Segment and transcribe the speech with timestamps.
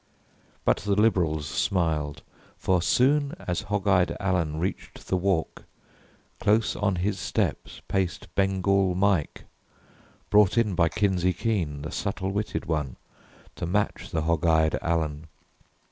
[0.65, 2.23] But the liberals smiled.
[2.57, 5.63] For soon as hog eyed Allen reached the walk,
[6.39, 9.43] Close on his steps paced Bengal Mike,
[10.31, 12.95] brought in By Kinsey Keene, the subtle witted one,
[13.57, 15.27] To match the hog eyed Allen.